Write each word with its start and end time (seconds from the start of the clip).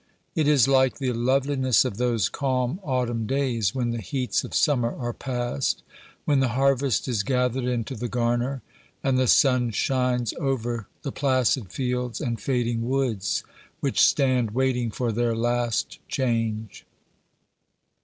It 0.33 0.47
is 0.47 0.67
like 0.67 0.97
the 0.97 1.11
loveliness 1.13 1.85
of 1.85 1.97
those 1.97 2.27
calm 2.27 2.79
autumn 2.81 3.27
days, 3.27 3.75
when 3.75 3.91
the 3.91 4.01
heats 4.01 4.43
of 4.43 4.55
summer 4.55 4.91
are 4.95 5.13
past, 5.13 5.83
when 6.25 6.39
the 6.39 6.47
harvest 6.57 7.07
is 7.07 7.21
gathered 7.21 7.65
into 7.65 7.93
the 7.95 8.07
garner, 8.07 8.63
and 9.03 9.19
the 9.19 9.27
sun 9.27 9.69
shines 9.69 10.33
over 10.39 10.87
the 11.03 11.11
placid 11.11 11.71
fields 11.71 12.19
and 12.19 12.41
fading 12.41 12.89
woods, 12.89 13.43
which 13.79 14.01
stand 14.01 14.49
waiting 14.55 14.89
for 14.89 15.11
their 15.11 15.35
last 15.35 15.99
change. 16.09 16.83